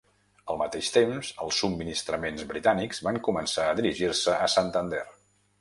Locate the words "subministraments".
1.65-2.47